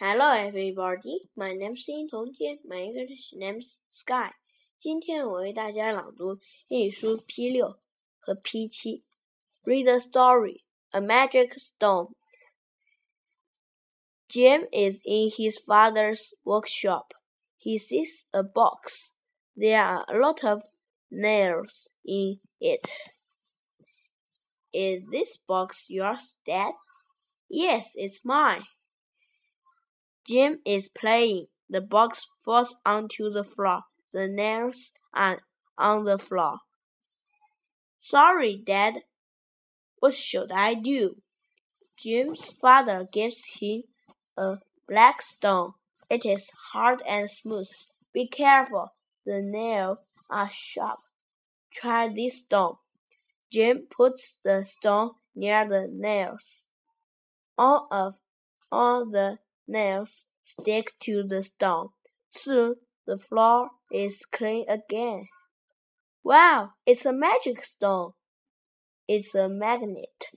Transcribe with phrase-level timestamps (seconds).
[0.00, 1.28] Hello, everybody.
[1.36, 2.58] My name is 殷同天.
[2.64, 4.32] My English name is Sky.
[4.78, 7.80] 今天我为大家朗读英语书 P 六
[8.18, 9.04] 和 P 七。
[9.64, 10.62] Read the story.
[10.90, 12.14] A magic stone.
[14.28, 17.12] Jim is in his father's workshop.
[17.56, 19.14] He sees a box.
[19.56, 20.62] There are a lot of
[21.10, 22.88] nails in it.
[24.72, 26.74] Is this box yours, Dad?
[27.48, 28.62] Yes, it's mine.
[30.25, 31.47] Jim is playing.
[31.69, 33.81] The box falls onto the floor.
[34.13, 35.41] The nails are
[35.77, 36.59] on the floor.
[37.99, 39.03] Sorry, Dad.
[39.99, 41.21] What should I do?
[41.97, 43.83] Jim's father gives him
[44.37, 44.57] a
[44.87, 45.73] black stone.
[46.09, 47.71] It is hard and smooth.
[48.13, 48.93] Be careful.
[49.25, 49.99] The nails
[50.29, 50.99] are sharp.
[51.73, 52.75] Try this stone.
[53.51, 56.65] Jim puts the stone near the nails.
[57.57, 58.15] All of
[58.71, 61.89] all the nails stick to the stone.
[62.29, 65.27] Soon the floor is clean again.
[66.23, 68.13] Wow, it's a magic stone.
[69.07, 70.29] It's a magnet.